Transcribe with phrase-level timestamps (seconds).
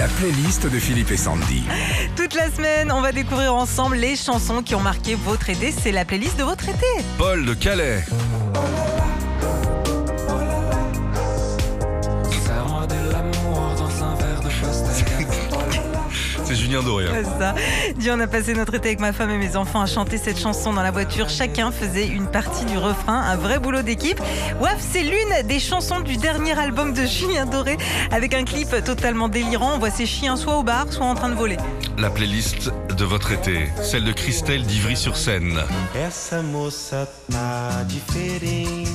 [0.00, 1.62] La playlist de Philippe et Sandy.
[2.16, 5.72] Toute la semaine, on va découvrir ensemble les chansons qui ont marqué votre été.
[5.72, 6.86] C'est la playlist de votre été.
[7.18, 8.02] Paul de Calais.
[16.60, 17.06] Julien Doré.
[17.06, 17.12] hein.
[17.14, 17.54] C'est ça.
[17.96, 20.38] Dis, on a passé notre été avec ma femme et mes enfants à chanter cette
[20.38, 21.28] chanson dans la voiture.
[21.28, 23.18] Chacun faisait une partie du refrain.
[23.20, 24.20] Un vrai boulot d'équipe.
[24.60, 27.76] Waf, c'est l'une des chansons du dernier album de Julien Doré
[28.10, 29.74] avec un clip totalement délirant.
[29.74, 31.56] On voit ses chiens soit au bar, soit en train de voler.
[31.98, 35.60] La playlist de votre été, celle de Christelle d'Ivry-sur-Seine.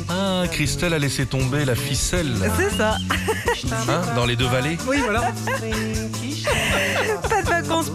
[0.09, 2.97] Ah, Christelle a laissé tomber la ficelle C'est ça.
[3.89, 4.77] hein, dans les deux vallées?
[4.87, 5.31] Oui, voilà.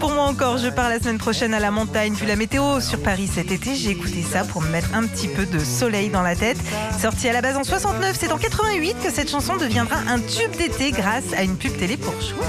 [0.01, 0.57] Pour moi encore.
[0.57, 2.13] Je pars la semaine prochaine à la montagne.
[2.15, 5.27] Vu la météo sur Paris cet été, j'ai écouté ça pour me mettre un petit
[5.27, 6.57] peu de soleil dans la tête.
[6.99, 10.57] Sortie à la base en 69, c'est en 88 que cette chanson deviendra un tube
[10.57, 12.41] d'été grâce à une pub télé pour Schweppes.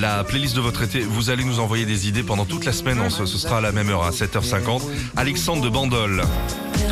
[0.00, 3.08] La playlist de votre été, vous allez nous envoyer des idées pendant toute la semaine.
[3.08, 4.82] Ce sera à la même heure, à 7h50.
[5.16, 6.24] Alexandre de Bandol.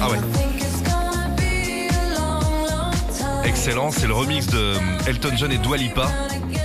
[0.01, 0.19] Ah ouais.
[3.65, 4.75] Excellent, c'est le remix de
[5.07, 6.11] Elton John et Dua Lipa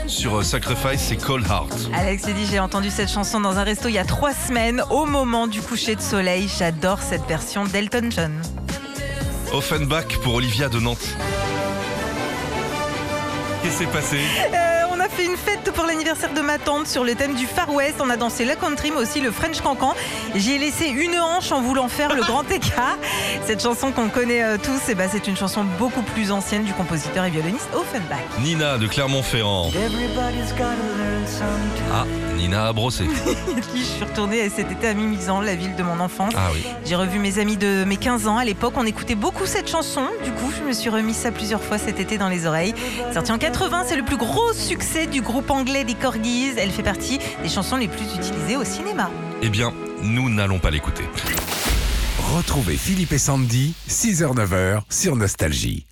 [0.08, 1.92] sur euh, Sacrifice, c'est Cold Heart.
[1.94, 5.06] Alex dit j'ai entendu cette chanson dans un resto il y a trois semaines au
[5.06, 6.50] moment du coucher de soleil.
[6.58, 8.42] J'adore cette version d'Elton John.
[9.54, 11.16] Offenbach pour Olivia de Nantes.
[13.62, 14.18] Qu'est-ce qui s'est passé?
[14.56, 17.46] Euh, on a fait une fête pour l'anniversaire de ma tante sur le thème du
[17.46, 17.96] Far West.
[18.00, 19.94] On a dansé la country, mais aussi le French cancan.
[20.36, 22.98] J'y ai laissé une hanche en voulant faire le grand écart.
[23.46, 26.74] Cette chanson qu'on connaît euh, tous, eh ben, c'est une chanson beaucoup plus ancienne du
[26.74, 28.18] compositeur et violoniste Offenbach.
[28.42, 29.70] Nina de Clermont-Ferrand.
[32.00, 32.06] Ah,
[32.38, 33.06] Nina a brossé.
[33.76, 36.32] Je suis retournée cet été à Mimizan, la ville de mon enfance.
[36.38, 36.64] Ah oui.
[36.86, 38.38] J'ai revu mes amis de mes 15 ans.
[38.38, 40.04] À l'époque, on écoutait beaucoup cette chanson.
[40.24, 42.76] Du coup, je me suis remis ça plusieurs fois cet été dans les oreilles.
[43.16, 46.52] Sorti en 80, c'est le plus gros succès du groupe anglais des Corgis.
[46.58, 49.10] Elle fait partie des chansons les plus utilisées au cinéma.
[49.42, 51.06] Eh bien, nous n'allons pas l'écouter.
[52.36, 55.87] Retrouvez Philippe et Sandy, 6h-9h sur Nostalgie.